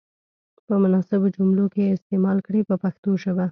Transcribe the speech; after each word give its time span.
په 0.65 0.73
مناسبو 0.83 1.27
جملو 1.35 1.65
کې 1.73 1.81
یې 1.85 1.93
استعمال 1.97 2.37
کړئ 2.47 2.61
په 2.69 2.75
پښتو 2.83 3.09
ژبه. 3.23 3.45